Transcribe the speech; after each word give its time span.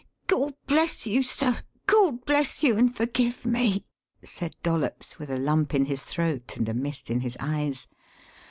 "Gawd 0.25 0.55
bless 0.65 1.05
you, 1.05 1.21
sir, 1.21 1.57
Gawd 1.85 2.25
bless 2.25 2.63
you 2.63 2.75
and 2.75 2.91
forgive 2.97 3.45
me!" 3.45 3.85
said 4.23 4.55
Dollops 4.63 5.19
with 5.19 5.29
a 5.29 5.37
lump 5.37 5.75
in 5.75 5.85
his 5.85 6.01
throat 6.01 6.57
and 6.57 6.67
a 6.67 6.73
mist 6.73 7.11
in 7.11 7.19
his 7.21 7.37
eyes. 7.39 7.87